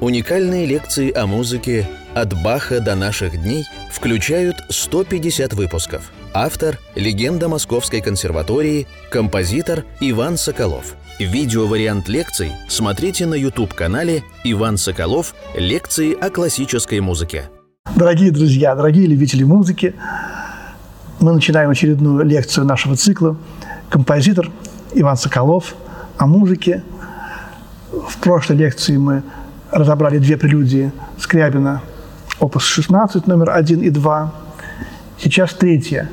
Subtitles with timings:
[0.00, 6.12] Уникальные лекции о музыке «От Баха до наших дней» включают 150 выпусков.
[6.32, 10.94] Автор– легенда Московской консерватории, композитор Иван Соколов.
[11.18, 15.34] Видеовариант лекций смотрите на YouTube-канале «Иван Соколов.
[15.56, 17.50] Лекции о классической музыке».
[17.96, 19.96] Дорогие друзья, дорогие любители музыки,
[21.18, 23.36] мы начинаем очередную лекцию нашего цикла.
[23.90, 24.52] Композитор
[24.94, 25.74] Иван Соколов
[26.18, 26.84] о музыке.
[27.90, 29.24] В прошлой лекции мы
[29.70, 31.82] разобрали две прелюдии Скрябина,
[32.40, 34.32] опус 16, номер 1 и 2.
[35.18, 36.08] Сейчас третья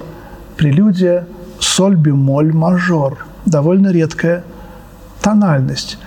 [0.58, 1.28] прелюдия
[1.60, 3.26] соль бемоль мажор.
[3.46, 4.44] Довольно редкая
[5.22, 6.00] тональность.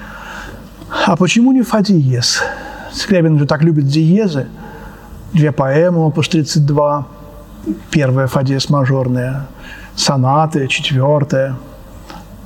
[1.07, 2.43] А почему не фа диез?
[2.93, 4.49] Скрябин же так любит диезы.
[5.33, 7.07] Две поэмы, опус 32,
[7.91, 9.47] первая фа диез мажорная,
[9.95, 11.55] сонаты, четвертая,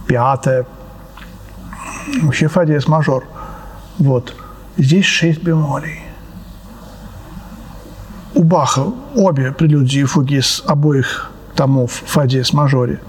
[0.07, 0.67] пятая.
[2.23, 3.25] Вообще фа диез мажор.
[3.99, 4.35] Вот.
[4.77, 6.01] Здесь шесть бемолей.
[8.35, 13.01] У Баха обе прелюдии и фуги с обоих томов фа диез мажоре.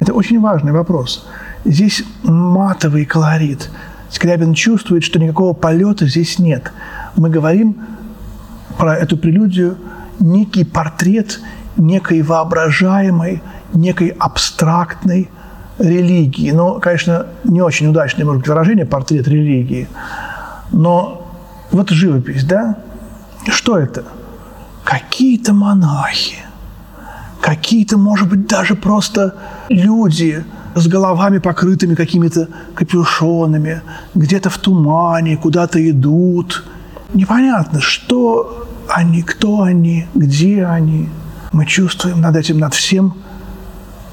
[0.00, 1.26] Это очень важный вопрос.
[1.64, 3.70] Здесь матовый колорит.
[4.10, 6.72] Скрябин чувствует, что никакого полета здесь нет.
[7.16, 7.76] Мы говорим
[8.76, 9.76] про эту прелюдию
[10.18, 11.40] некий портрет
[11.76, 13.42] некой воображаемой,
[13.72, 15.30] некой абстрактной
[15.80, 16.50] религии.
[16.50, 19.88] Ну, конечно, не очень удачное, может быть, выражение портрет религии,
[20.70, 21.26] но
[21.72, 22.76] вот живопись, да?
[23.48, 24.04] Что это?
[24.84, 26.38] Какие-то монахи,
[27.40, 29.34] какие-то, может быть, даже просто
[29.68, 33.82] люди с головами покрытыми какими-то капюшонами,
[34.14, 36.64] где-то в тумане, куда-то идут.
[37.14, 41.08] Непонятно, что они, кто они, где они.
[41.52, 43.14] Мы чувствуем над этим, над всем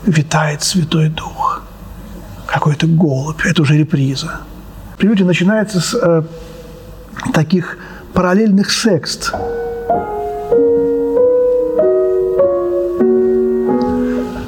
[0.05, 1.46] витает Святой Дух.
[2.47, 3.45] Какой-то голубь.
[3.45, 4.41] Это уже реприза.
[4.97, 6.23] Прелюдия начинается с э,
[7.33, 7.77] таких
[8.13, 9.33] параллельных секст.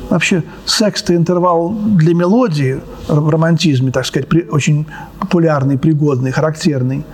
[0.10, 4.88] Вообще, секст– интервал для мелодии в романтизме, так сказать, при, очень
[5.20, 7.06] популярный, пригодный, характерный.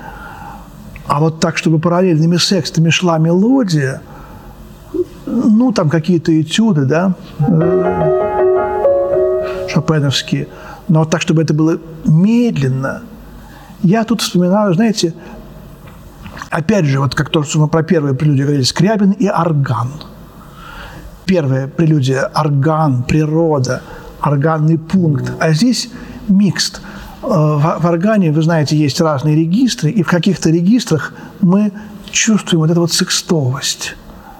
[1.07, 4.01] А вот так, чтобы параллельными секстами шла мелодия,
[5.25, 7.15] ну, там какие-то этюды, да,
[9.67, 10.47] шопеновские,
[10.87, 13.03] но так, чтобы это было медленно.
[13.81, 15.13] Я тут вспоминаю, знаете,
[16.49, 19.89] опять же, вот как то, что мы про первые прелюдии говорили, Скрябин и орган.
[21.25, 23.81] Первая прелюдия– орган, природа,
[24.21, 25.31] органный пункт.
[25.39, 25.89] А здесь
[26.27, 26.81] микст.
[27.23, 31.71] Э, в, в органе, вы знаете, есть разные регистры, и в каких-то регистрах мы
[32.11, 33.95] чувствуем вот эту вот секстовость.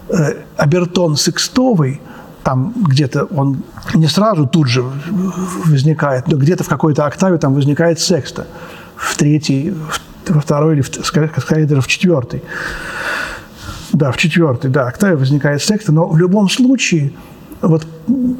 [0.08, 2.00] Э, обертон секстовый–
[2.46, 3.64] там где-то он
[3.94, 4.84] не сразу тут же
[5.64, 8.46] возникает, но где-то в какой-то октаве там возникает секста.
[8.94, 9.74] В третьей,
[10.28, 12.44] во второй или, в, скорее, даже в четвертой.
[13.92, 17.12] Да, в четвертой, да, октаве возникает секста, но в любом случае
[17.62, 17.84] вот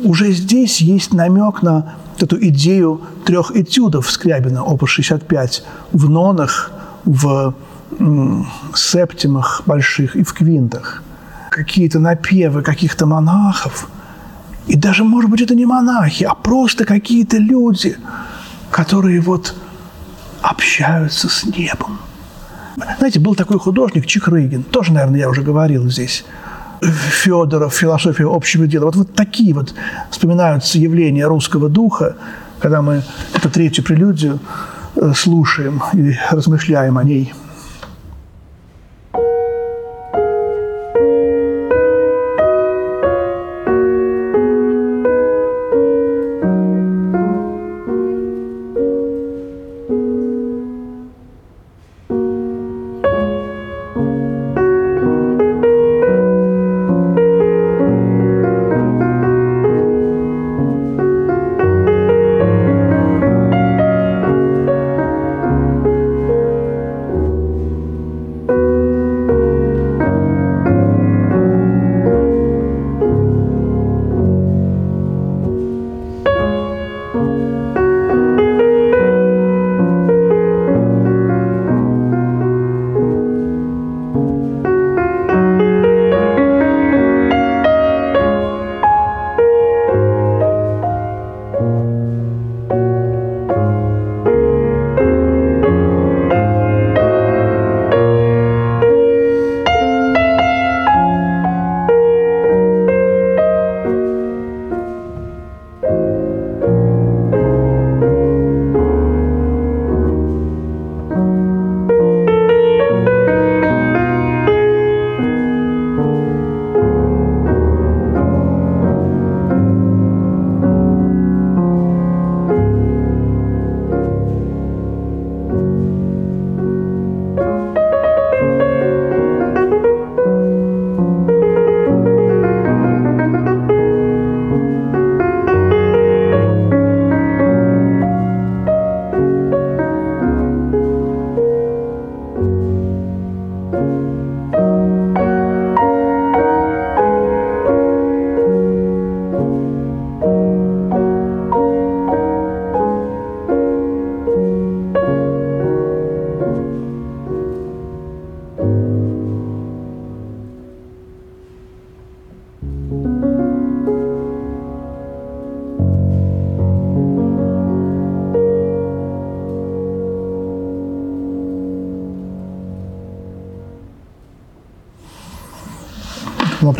[0.04, 6.70] уже здесь есть намек на эту идею трех этюдов Скрябина, опус 65, в нонах,
[7.04, 7.54] в
[8.72, 11.02] септимах больших и в квинтах.
[11.50, 13.88] Какие-то напевы каких-то монахов–
[14.66, 17.96] и даже, может быть, это не монахи, а просто какие-то люди,
[18.70, 19.54] которые вот
[20.42, 21.98] общаются с небом.
[22.98, 26.24] Знаете, был такой художник Чикрыгин, тоже, наверное, я уже говорил здесь,
[26.82, 28.86] Федоров, философия общего дела.
[28.86, 29.74] Вот, вот такие вот
[30.10, 32.16] вспоминаются явления русского духа,
[32.58, 33.02] когда мы
[33.32, 34.40] эту третью прелюдию
[34.94, 37.32] э, слушаем и размышляем о ней–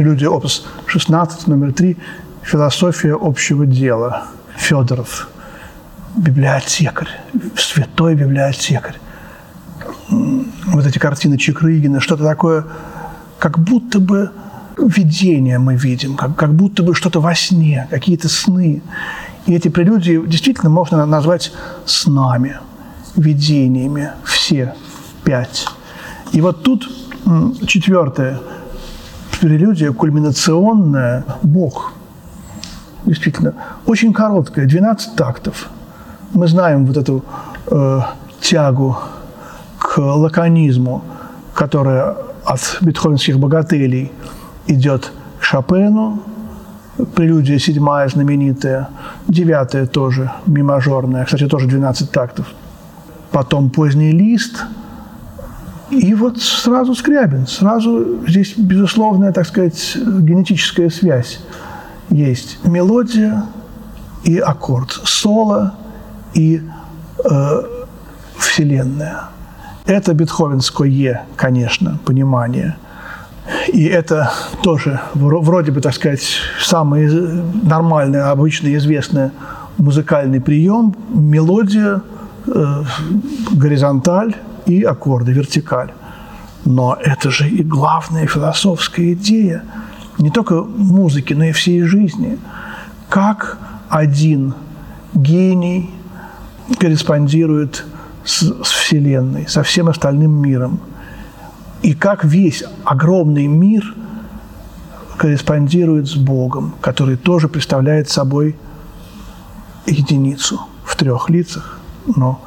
[0.07, 1.97] прелюдия опус 16, номер 3,
[2.45, 4.29] «Философия общего дела».
[4.57, 5.29] Федоров,
[6.17, 7.09] библиотекарь,
[7.57, 8.95] святой библиотекарь.
[10.09, 12.67] Вот эти картины Чекрыгина, что-то такое,
[13.41, 14.31] как будто бы
[14.79, 18.83] видение мы видим, как, как будто бы что-то во сне, какие-то сны.
[19.47, 21.53] И эти прелюдии действительно можно назвать
[21.85, 22.61] снами,
[23.17, 24.73] видениями, все
[25.25, 25.67] пять.
[26.31, 26.89] И вот тут
[27.67, 28.39] четвертое
[29.41, 31.93] прелюдия, кульминационная– Бог.
[33.05, 33.55] Действительно,
[33.87, 35.69] очень короткая, 12 тактов.
[36.33, 37.25] Мы знаем вот эту
[37.71, 38.01] э,
[38.41, 38.97] тягу
[39.79, 41.03] к лаконизму,
[41.55, 44.13] которая от бетховенских богателей
[44.67, 46.23] идет к Шопену,
[47.15, 48.89] прелюдия седьмая знаменитая,
[49.29, 52.47] девятая тоже мимажорная, кстати, тоже 12 тактов.
[53.31, 54.65] Потом поздний лист,
[55.91, 61.41] и вот сразу Скрябин, сразу здесь безусловная, так сказать, генетическая связь
[62.11, 62.59] есть.
[62.65, 63.45] Мелодия
[64.25, 65.75] и аккорд, соло
[66.35, 66.63] и
[67.25, 67.63] э,
[68.39, 69.25] вселенная.
[69.87, 72.77] Это бетховенское, конечно, понимание–
[73.69, 76.27] и это тоже вроде бы, так сказать,
[76.61, 77.09] самый
[77.63, 79.31] нормальный, обычный, известный
[79.79, 82.03] музыкальный прием, мелодия,
[82.47, 82.83] э,
[83.53, 84.35] горизонталь
[84.67, 85.93] и аккорды, вертикаль.
[86.65, 89.63] Но это же и главная философская идея
[90.19, 92.39] не только музыки, но и всей жизни.
[93.09, 93.59] Как
[93.89, 94.55] один
[95.15, 95.91] гений
[96.79, 97.85] корреспондирует
[98.25, 100.81] с, с Вселенной, со всем остальным миром–
[101.87, 103.95] и как весь огромный мир
[105.17, 108.57] корреспондирует с Богом, который тоже представляет собой
[109.87, 111.79] единицу в трех лицах.
[112.17, 112.43] Но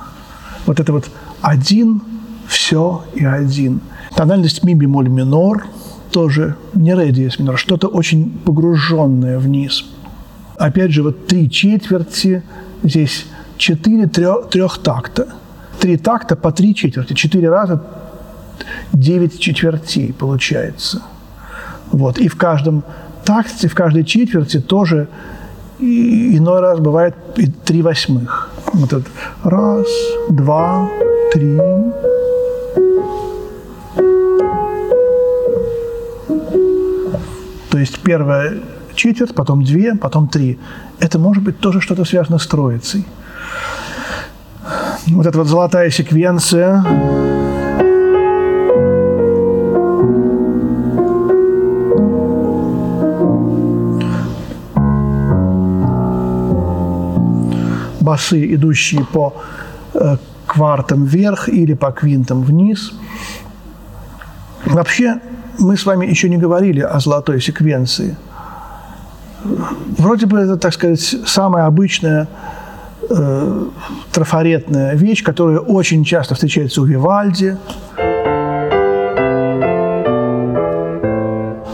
[0.66, 1.10] вот это вот
[1.42, 2.02] один,
[2.50, 3.80] все и один.
[4.16, 5.66] Тональность ми бемоль минор
[6.12, 9.86] тоже не ре диез минор, что-то очень погруженное вниз.
[10.58, 12.44] Опять же, вот три четверти,
[12.84, 15.28] здесь четыре трех, трех такта.
[15.80, 17.14] Три такта по три четверти.
[17.14, 17.82] Четыре раза
[18.94, 21.02] 9 четвертей получается.
[21.92, 22.18] Вот.
[22.18, 22.84] И в каждом
[23.24, 25.08] такте, в каждой четверти тоже
[25.80, 28.50] иной раз бывает и три восьмых.
[28.74, 29.06] Вот это
[29.44, 29.88] раз,
[30.30, 30.90] два,
[31.32, 31.58] три.
[37.80, 38.58] То есть первая
[38.94, 40.60] четверть, потом две, потом три.
[41.00, 43.06] Это может быть тоже что-то связано с троицей.
[45.08, 46.84] Вот эта вот золотая секвенция
[58.02, 59.36] басы, идущие по
[59.94, 60.18] э,
[60.48, 62.92] квартам вверх или по квинтам вниз.
[64.66, 65.22] Вообще,
[65.60, 68.16] мы с вами еще не говорили о золотой секвенции.
[69.98, 72.28] Вроде бы это, так сказать, самая обычная
[73.10, 73.66] э,
[74.12, 77.58] трафаретная вещь, которая очень часто встречается у Вивальди.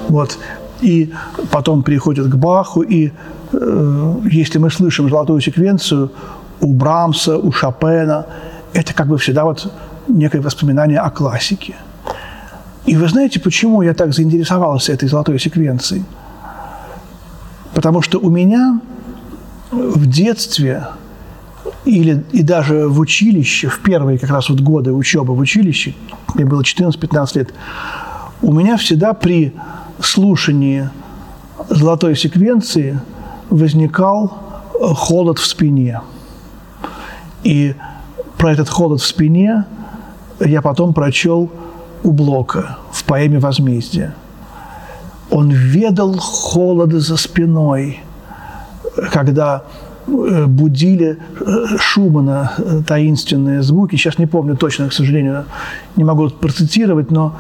[0.09, 0.37] Вот.
[0.81, 1.11] И
[1.51, 3.11] потом приходит к Баху, и
[3.53, 6.11] Э, если мы слышим золотую секвенцию
[6.61, 8.25] у Брамса, у Шопена,
[8.73, 9.71] это как бы всегда вот
[10.07, 11.75] некое воспоминание о классике.
[12.85, 16.03] И вы знаете, почему я так заинтересовался этой золотой секвенцией?
[17.73, 18.79] Потому что у меня
[19.71, 20.87] в детстве
[21.83, 25.93] или и даже в училище, в первые как раз вот годы учебы в училище,
[26.35, 27.53] мне было 14-15 лет,
[28.41, 29.53] у меня всегда при
[29.99, 30.89] слушании
[31.69, 32.99] золотой секвенции–
[33.49, 36.01] возникал э, холод в спине.
[37.43, 37.75] И
[38.37, 39.65] про этот холод в спине
[40.39, 41.51] я потом прочел
[42.03, 44.13] у Блока в поэме «Возмездие».
[45.31, 47.99] Он ведал холода за спиной,
[49.11, 49.63] когда
[50.07, 52.51] э, будили э, Шумана
[52.87, 53.95] таинственные звуки.
[53.95, 55.45] Сейчас не помню точно, к сожалению,
[55.95, 57.35] не могу процитировать, но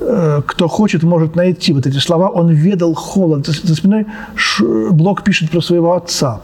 [0.00, 2.28] Э, кто хочет, может найти вот эти слова.
[2.28, 3.46] Он ведал холод.
[3.46, 4.06] За спиной
[4.90, 6.40] Блок пишет про своего отца.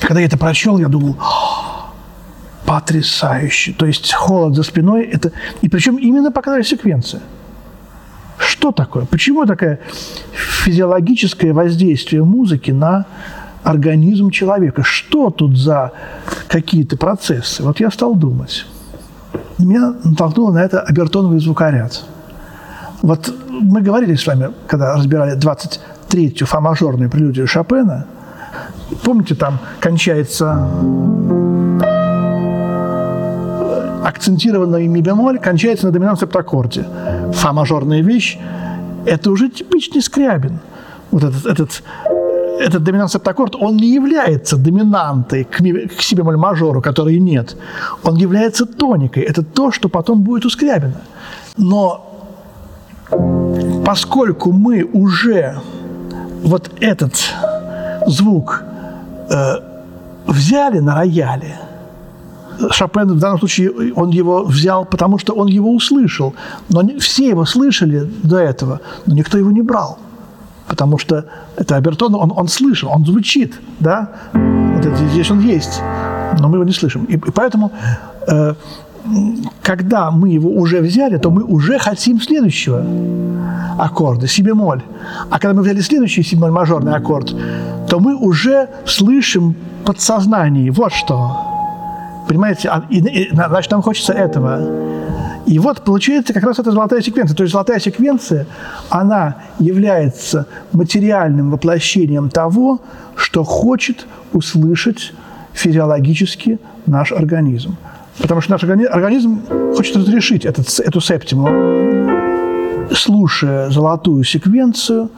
[0.00, 1.16] Когда я это прочел, я думал,
[2.66, 3.72] потрясающе.
[3.72, 5.32] То есть холод за спиной– это…
[5.62, 7.20] И причем именно показали секвенция.
[8.38, 9.04] Что такое?
[9.04, 9.78] Почему такое
[10.64, 13.06] физиологическое воздействие музыки на
[13.62, 14.82] организм человека?
[14.82, 15.92] Что тут за
[16.48, 17.62] какие-то процессы?
[17.62, 18.66] Вот я стал думать.
[19.58, 22.04] Меня натолкнуло на это обертоновый звукоряд–
[23.04, 28.06] вот мы говорили с вами, когда разбирали 23-ю фа-мажорную прелюдию Шопена,
[29.02, 30.66] помните, там кончается
[34.04, 36.84] акцентированный ми бемоль кончается на доминант септаккорде.
[37.32, 38.38] Фа-мажорная вещь,
[39.06, 40.58] это уже типичный Скрябин.
[41.10, 41.82] Вот этот, этот,
[42.60, 47.56] этот доминант септаккорд, он не является доминантой к, к себе мажору, которой нет.
[48.02, 49.22] Он является тоникой.
[49.22, 51.00] Это то, что потом будет у Скрябина.
[51.56, 52.10] Но
[53.86, 55.60] поскольку мы уже
[56.42, 57.14] вот этот
[58.06, 58.64] звук
[59.30, 59.54] э,
[60.26, 61.56] взяли на рояле,
[62.70, 66.34] Шопен в данном случае он его взял, потому что он его услышал.
[66.68, 69.98] Но все его слышали до этого, но никто его не брал.
[70.66, 74.10] Потому что это Абертон, он, он слышал, он звучит, да?
[74.32, 75.80] Вот это, здесь он есть,
[76.38, 77.04] но мы его не слышим.
[77.04, 77.70] И, и поэтому,
[78.26, 78.54] э,
[79.62, 82.82] когда мы его уже взяли, то мы уже хотим следующего
[83.78, 84.82] аккорда, си бемоль.
[85.30, 87.34] А когда мы взяли следующий си бемоль мажорный аккорд,
[87.88, 91.53] то мы уже слышим подсознание вот что.
[92.28, 92.68] Понимаете?
[92.68, 94.60] А, и, и, значит, нам хочется этого.
[95.46, 97.36] И вот получается как раз эта золотая секвенция.
[97.36, 98.46] То есть золотая секвенция,
[98.88, 102.80] она является материальным воплощением того,
[103.14, 105.12] что хочет услышать
[105.52, 107.76] физиологически наш организм.
[108.18, 109.40] Потому что наш организм
[109.76, 111.48] хочет разрешить этот, эту септиму.
[112.92, 115.10] Слушая золотую секвенцию,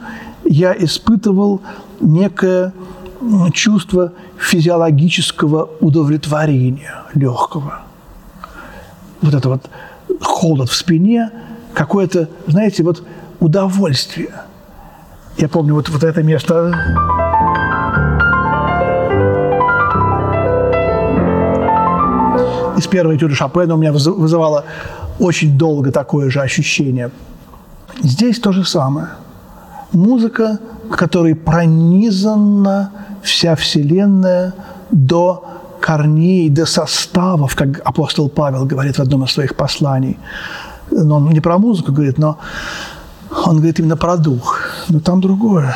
[0.45, 1.61] я испытывал
[1.99, 2.73] некое
[3.53, 7.81] чувство физиологического удовлетворения легкого.
[9.21, 9.69] Вот это вот
[10.21, 11.31] холод в спине,
[11.73, 13.03] какое-то, знаете, вот
[13.39, 14.31] удовольствие.
[15.37, 16.73] Я помню вот, вот это место.
[22.77, 24.65] Из первой этюда Шопена у меня вызывало
[25.19, 27.11] очень долго такое же ощущение.
[28.01, 29.09] Здесь то же самое.
[29.91, 30.59] Музыка,
[30.95, 32.91] которой пронизана
[33.21, 34.53] вся Вселенная
[34.91, 35.43] до
[35.81, 40.17] корней, до составов, как апостол Павел говорит в одном из своих посланий.
[40.91, 42.37] Но он не про музыку говорит, но
[43.45, 44.61] он говорит именно про дух.
[44.89, 45.75] Но там другое.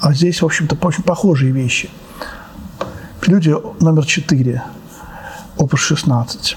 [0.00, 1.90] А здесь, в общем-то, очень похожие вещи.
[3.20, 4.62] Прелюдия номер четыре,
[5.56, 6.56] опус 16.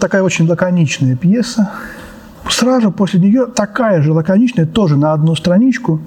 [0.00, 1.70] Такая очень лаконичная пьеса.
[2.48, 6.00] Сразу после нее такая же лаконичная, тоже на одну страничку.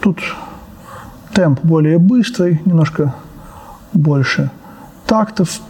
[0.00, 0.20] Тут
[1.34, 3.14] темп более быстрый, немножко
[3.92, 4.50] больше
[5.06, 5.60] тактов,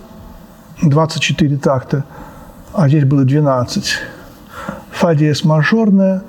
[0.82, 2.04] 24 такта,
[2.72, 3.98] а здесь было 12.
[4.90, 6.22] Фа диез мажорная,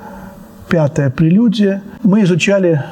[0.70, 1.84] пятая прелюдия.
[2.04, 2.84] Мы изучали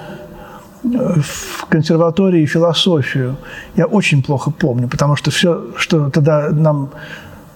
[0.83, 0.87] э,
[1.21, 3.37] в консерватории философию.
[3.75, 6.89] Я очень плохо помню, потому что все, что тогда нам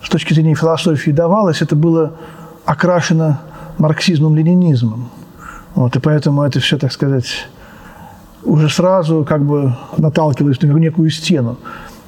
[0.03, 2.13] с точки зрения философии давалось, это было
[2.65, 3.41] окрашено
[3.77, 5.09] марксизмом, ленинизмом.
[5.75, 7.47] Вот, и поэтому это все, так сказать,
[8.43, 11.57] уже сразу как бы наталкивалось на некую стену.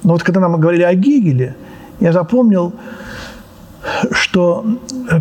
[0.02, 1.56] Но вот когда нам говорили о Гегеле,
[2.00, 2.72] я запомнил,
[4.10, 4.64] что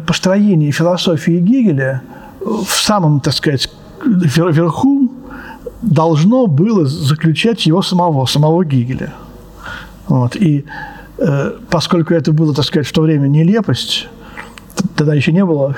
[0.08, 2.02] построение философии Гегеля
[2.42, 3.70] в самом, так сказать,
[4.06, 5.10] верху
[5.82, 9.14] должно было заключать его самого, самого Гегеля.
[10.08, 10.36] Вот.
[10.36, 10.66] И
[11.70, 14.08] поскольку это было, так сказать, в то время нелепость,
[14.96, 15.76] тогда еще не было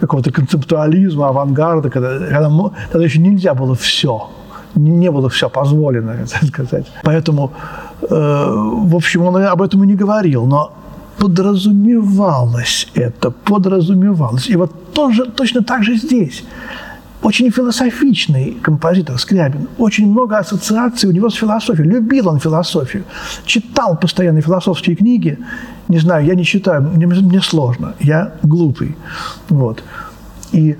[0.00, 2.50] какого-то концептуализма, авангарда, когда, когда,
[2.90, 4.30] тогда еще нельзя было все,
[4.74, 6.86] не было все позволено, так сказать.
[7.02, 7.52] Поэтому,
[8.02, 10.72] э, в общем, он об этом и не говорил, но
[11.18, 14.48] подразумевалось это, подразумевалось.
[14.48, 16.44] И вот тоже, точно так же здесь
[17.22, 19.68] очень философичный композитор Скрябин.
[19.76, 21.88] Очень много ассоциаций у него с философией.
[21.88, 23.04] Любил он философию.
[23.44, 25.38] Читал постоянно философские книги.
[25.88, 27.94] Не знаю, я не читаю, мне, мне сложно.
[27.98, 28.96] Я глупый.
[29.48, 29.82] Вот.
[30.52, 30.76] И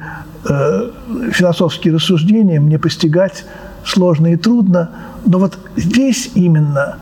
[0.48, 0.90] э,
[1.32, 3.44] философские рассуждения мне постигать
[3.84, 4.90] сложно и трудно.
[5.26, 6.98] Но вот здесь именно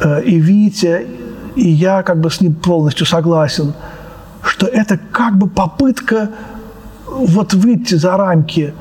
[0.00, 1.06] э, и Витя,
[1.56, 3.72] и я как бы с ним полностью согласен,
[4.42, 6.30] что это как бы попытка
[7.10, 8.72] вот выйти за рамки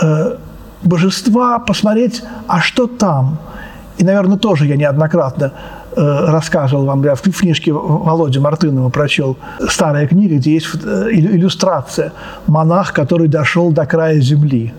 [0.00, 0.36] э,
[0.82, 3.38] божества, посмотреть, а что там.
[3.98, 5.52] И, наверное, тоже я неоднократно
[5.96, 9.36] Э, рассказывал вам, я в книжке Володи Мартынова прочел
[9.68, 12.12] старая книга, где есть э, иллюстрация
[12.46, 14.72] монах, который дошел до края земли.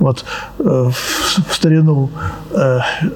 [0.00, 0.24] Вот
[0.58, 2.10] э, в старину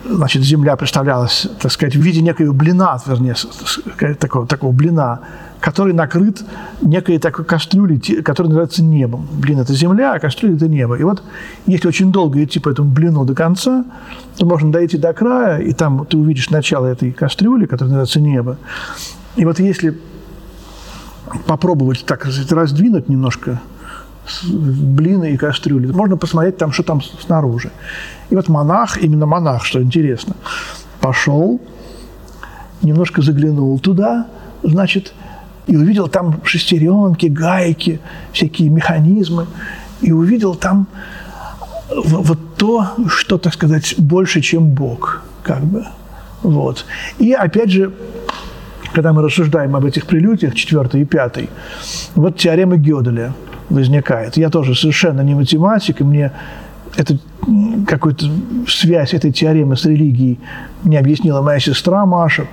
[0.08, 3.34] значит, земля представлялась, так сказать, в виде некого блина, вернее,
[4.20, 5.20] такого, такого блина,
[5.60, 6.44] который накрыт
[6.82, 9.26] некой такой кастрюлей, которая называется небом.
[9.32, 10.94] Блин– это земля, а кастрюля– это небо.
[10.96, 11.22] И вот
[11.66, 13.84] если очень долго идти по этому блину до конца,
[14.36, 18.58] то можно дойти до края, и там ты увидишь начало этой кастрюли, которая называется небо.
[19.36, 19.98] И вот если
[21.46, 23.60] попробовать так раздвинуть немножко
[24.42, 27.70] блины и кастрюли, можно посмотреть там, что там снаружи.
[28.30, 30.34] И вот монах, именно монах, что интересно,
[31.00, 31.60] пошел,
[32.82, 34.26] немножко заглянул туда,
[34.62, 35.12] значит,
[35.66, 38.00] и увидел там шестеренки, гайки,
[38.32, 39.46] всякие механизмы,
[40.00, 40.86] и увидел там
[41.90, 45.84] вот то, что, так сказать, больше, чем Бог, как бы.
[46.42, 46.84] Вот.
[47.18, 47.92] И опять же,
[48.92, 51.48] когда мы рассуждаем об этих прелюдиях, четвертый и пятый,
[52.14, 53.32] вот теорема Гёделя
[53.70, 54.36] возникает.
[54.36, 56.32] Я тоже совершенно не математик, и мне
[56.96, 57.18] это
[57.86, 58.26] какую-то
[58.68, 60.38] связь этой теоремы с религией
[60.82, 62.46] мне объяснила моя сестра Маша,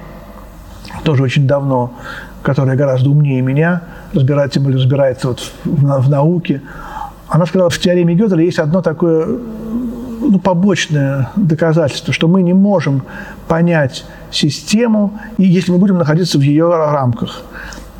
[1.03, 1.93] тоже очень давно
[2.41, 6.61] которая гораздо умнее меня, разбирается, тем более разбирается вот в, в науке,
[7.27, 9.25] она сказала, в теореме Гёделя есть одно такое
[10.19, 13.03] ну, побочное доказательство, что мы не можем
[13.47, 17.43] понять систему, если мы будем находиться в ее рамках.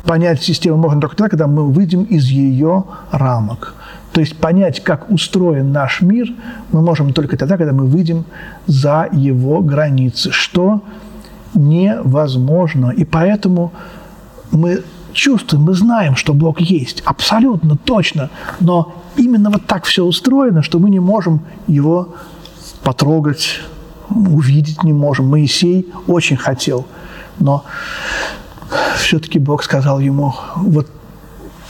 [0.04, 3.74] Понять систему можно только тогда, когда мы выйдем из ее рамок.
[4.12, 6.28] То есть понять, как устроен наш мир,
[6.70, 8.24] мы можем только тогда, когда мы выйдем
[8.66, 10.82] за его границы, что
[11.54, 12.90] невозможно.
[12.90, 13.72] И поэтому
[14.50, 20.62] мы чувствуем, мы знаем, что Бог есть, абсолютно точно, но именно вот так все устроено,
[20.62, 22.14] что мы не можем его
[22.82, 23.60] потрогать,
[24.10, 25.28] увидеть не можем.
[25.28, 26.86] Моисей очень хотел,
[27.38, 27.64] но
[28.96, 30.88] все-таки Бог сказал ему, вот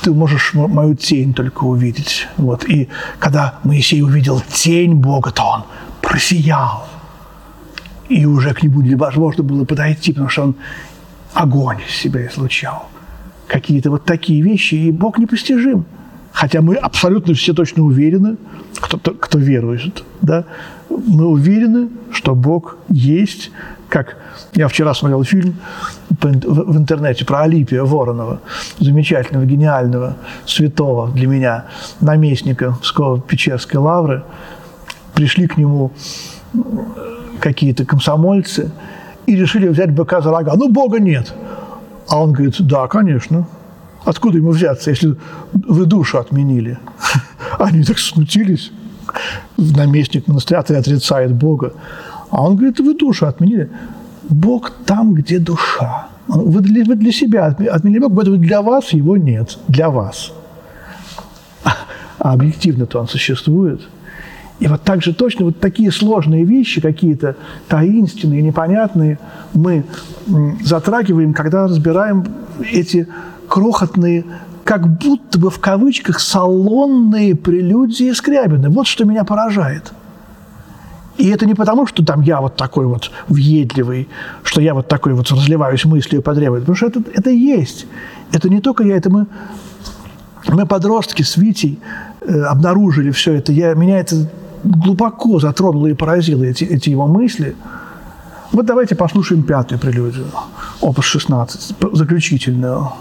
[0.02, 2.28] ты можешь мою тень только увидеть.
[2.36, 2.64] Вот.
[2.68, 2.88] И
[3.18, 5.64] когда Моисей увидел тень Бога, то он
[6.00, 6.86] просиял.
[8.08, 10.54] И уже к нему невозможно было подойти, потому что он
[11.34, 12.88] огонь из себя излучал.
[13.46, 15.84] Какие-то вот такие вещи, и Бог непостижим.
[16.32, 18.36] Хотя мы абсолютно все точно уверены,
[18.80, 20.46] кто, кто верует, да,
[20.88, 23.50] мы уверены, что Бог есть,
[23.92, 24.16] как
[24.54, 25.56] я вчера смотрел фильм
[26.08, 28.40] в интернете про Алипия Воронова,
[28.80, 31.64] замечательного, гениального, святого для меня
[32.00, 34.22] наместника Псково-Печерской лавры.
[35.14, 35.92] Пришли к нему
[37.40, 38.70] какие-то комсомольцы–
[39.26, 40.54] и решили взять быка за рога.
[40.56, 41.34] Ну, Бога нет.
[42.08, 43.46] А он говорит, да, конечно.
[44.04, 45.16] Откуда ему взяться, если
[45.52, 46.78] вы душу отменили?
[47.58, 48.72] Они так смутились.
[49.56, 51.72] Наместник монастыря отрицает Бога.
[52.32, 53.70] А он говорит, вы душу отменили.
[54.28, 56.08] Бог там, где душа.
[56.26, 59.58] Вы для, вы для себя отменили Бога, поэтому для вас его нет.
[59.68, 60.32] Для вас.
[61.64, 63.80] А объективно-то он существует–
[64.62, 67.34] и вот так же точно вот такие сложные вещи, какие-то
[67.66, 69.18] таинственные, непонятные,
[69.54, 69.84] мы
[70.62, 72.24] затрагиваем, когда разбираем
[72.70, 73.08] эти
[73.48, 74.24] крохотные,
[74.62, 78.70] как будто бы в кавычках, салонные прелюдии Скрябина.
[78.70, 79.92] Вот что меня поражает.
[81.18, 84.08] И это не потому, что там я вот такой вот въедливый,
[84.42, 87.86] что я вот такой вот разливаюсь мыслью по древу, потому что это, это есть.
[88.32, 89.26] Это не только я, это мы,
[90.48, 91.78] мы подростки с Витей
[92.20, 93.52] э, обнаружили все это.
[93.52, 94.30] Я, меня это
[94.64, 97.56] глубоко затронуло и поразило эти, эти его мысли.
[98.52, 100.26] Вот давайте послушаем пятую прелюдию,
[100.80, 102.92] опус 16, заключительную.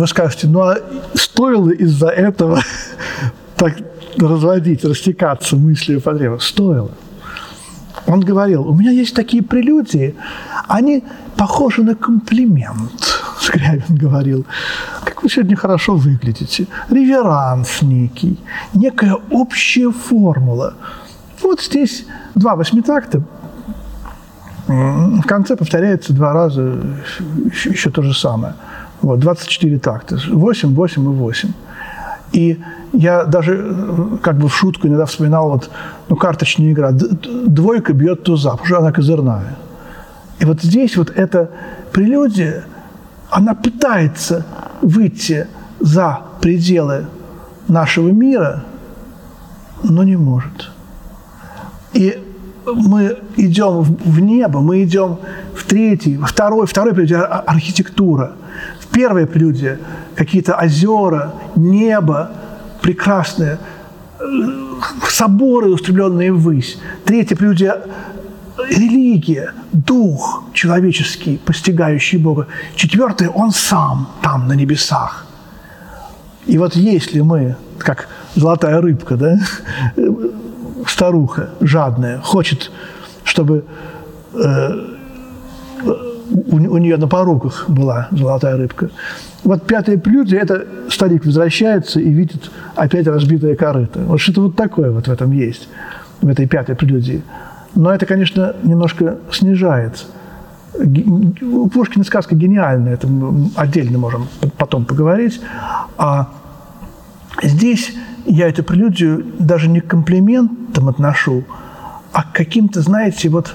[0.00, 0.78] Вы скажете, ну а
[1.14, 2.62] стоило из-за этого
[3.56, 3.76] так
[4.16, 6.40] разводить, растекаться мыслью по древу?
[6.40, 6.90] Стоило.
[8.06, 10.14] Он говорил, у меня есть такие прелюдии,
[10.68, 11.04] они
[11.36, 14.46] похожи на комплимент, Скрябин говорил.
[15.04, 16.66] Как вы сегодня хорошо выглядите.
[16.88, 18.38] Реверанс некий,
[18.72, 20.74] некая общая формула.
[21.42, 23.22] Вот здесь два восьмитакта,
[24.66, 26.80] в конце повторяется два раза
[27.52, 28.54] еще то же самое–
[29.02, 30.18] Вот, 24 такта.
[30.30, 31.52] 8, 8 и 8.
[32.32, 32.60] И
[32.92, 35.70] я даже э, как бы в шутку иногда вспоминал вот,
[36.08, 36.92] ну, карточная игра.
[36.92, 39.56] Двойка бьет туза, потому что она козырная.
[40.38, 41.50] И вот здесь вот эта
[41.92, 42.64] прелюдия,
[43.30, 44.46] она пытается
[44.80, 45.46] выйти
[45.80, 47.06] за пределы
[47.68, 48.64] нашего мира,
[49.82, 50.70] но не может.
[51.92, 52.18] И
[52.66, 55.18] мы идем в небо, мы идем
[55.60, 58.32] в третий, второй, второй прелюдия– архитектура.
[58.80, 59.78] В первой прелюдии
[60.16, 62.30] какие-то озера, небо
[62.80, 63.58] прекрасное,
[64.18, 64.24] э,
[65.08, 66.78] соборы, устремленные ввысь.
[67.04, 67.82] Третья прелюдия–
[68.70, 72.46] религия, дух человеческий, постигающий Бога.
[72.74, 75.26] Четвертое– он сам там, на небесах.
[76.46, 79.38] И вот если мы, как золотая рыбка, да,
[80.88, 82.72] старуха жадная, хочет,
[83.24, 83.64] чтобы
[84.32, 84.99] э,
[86.30, 88.90] у, у нее на поруках была золотая рыбка.
[89.44, 94.00] Вот пятая прелюдия– это старик возвращается и видит опять разбитое корыто.
[94.00, 95.68] Вот что-то вот такое вот в этом есть,
[96.20, 97.22] в этой пятой прелюдии.
[97.74, 100.04] Но это, конечно, немножко снижает.
[100.74, 105.40] У Пушкина сказка гениальная, это мы отдельно можем потом поговорить.
[105.96, 106.28] А
[107.42, 107.92] здесь
[108.26, 111.44] я эту прелюдию даже не к комплиментам отношу,
[112.12, 113.54] а к каким-то, знаете, вот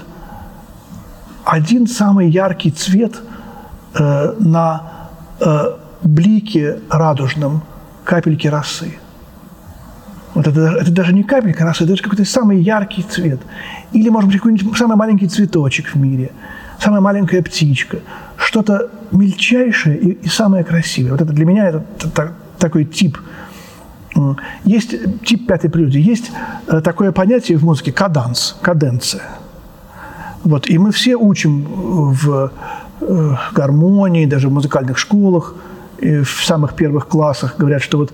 [1.46, 3.14] один самый яркий цвет
[3.94, 4.82] э, на
[5.40, 7.62] э, блике радужном
[8.04, 8.98] капельки росы.
[10.34, 13.40] Вот это, это даже не капелька росы, это какой-то самый яркий цвет.
[13.92, 16.32] Или, может быть, какой-нибудь самый маленький цветочек в мире,
[16.78, 17.98] самая маленькая птичка.
[18.36, 21.12] Что-то мельчайшее и, и самое красивое.
[21.12, 23.18] Вот это для меня это, это такой тип–
[24.64, 26.00] есть тип пятой прелюдии.
[26.00, 26.30] Есть
[26.68, 29.22] э, такое понятие в музыке каданс, каденция.
[30.46, 31.66] Вот, и мы все учим
[32.12, 32.52] в
[33.00, 35.54] э, гармонии, даже в музыкальных школах,
[36.00, 38.12] в самых первых классах говорят, что вот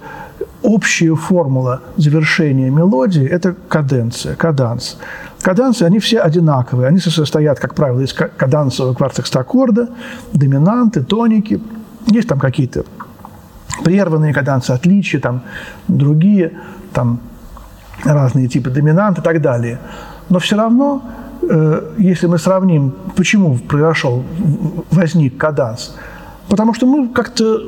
[0.62, 4.96] общая формула завершения мелодии– это каденция, каданс.
[5.42, 6.88] Кадансы, они все одинаковые.
[6.88, 9.90] Они состоят, как правило, из кадансового квартекстаккорда,
[10.32, 11.60] доминанты, тоники.
[12.06, 12.84] Есть там какие-то
[13.84, 15.42] прерванные кадансы, отличия, там,
[15.86, 16.52] другие,
[16.94, 17.20] там,
[18.04, 19.80] разные типы доминант и так далее.
[20.30, 21.02] Но все равно,
[21.98, 24.24] если мы сравним, почему произошел,
[24.90, 25.96] возник каданс,
[26.48, 27.62] потому что мы как-то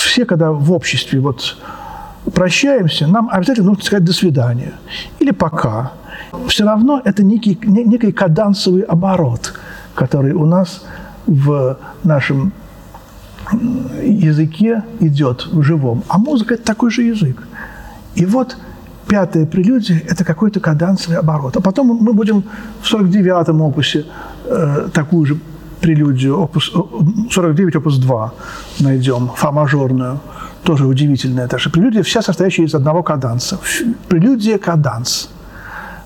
[0.00, 1.56] все, когда в обществе вот
[2.34, 4.72] прощаемся, нам обязательно нужно сказать «до свидания»
[5.18, 5.92] или «пока».
[6.48, 9.54] Все равно это некий, некий кадансовый оборот,
[9.94, 10.84] который у нас
[11.26, 12.52] в нашем
[14.02, 17.46] языке идет в живом, а музыка– это такой же язык.
[18.14, 18.56] И вот
[19.08, 21.56] пятая прелюдия– это какой-то кадансовый оборот.
[21.56, 22.44] А потом мы будем
[22.82, 24.04] в 49-м опусе
[24.44, 25.38] э, такую же
[25.80, 26.72] прелюдию, опус,
[27.30, 28.32] 49 опус 2
[28.80, 30.20] найдем, фа мажорную,
[30.62, 33.58] тоже удивительная та же прелюдия, вся состоящая из одного каданса.
[34.08, 35.30] Прелюдия– каданс.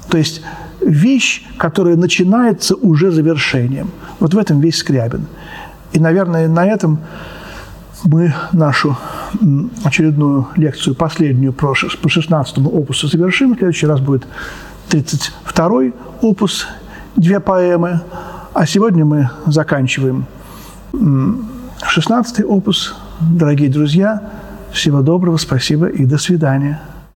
[0.08, 0.42] То есть
[0.80, 3.90] вещь, которая начинается уже завершением.
[4.18, 5.26] Вот в этом весь Скрябин.
[5.92, 6.98] И, наверное, на этом
[8.04, 8.96] мы нашу
[9.84, 13.54] очередную лекцию, последнюю по 16 опусу завершим.
[13.54, 14.26] В следующий раз будет
[14.88, 16.66] 32 опус,
[17.16, 18.00] две поэмы.
[18.52, 20.26] А сегодня мы заканчиваем
[20.92, 22.94] 16 опус.
[23.20, 24.30] Дорогие друзья,
[24.72, 26.80] всего доброго, спасибо и до свидания.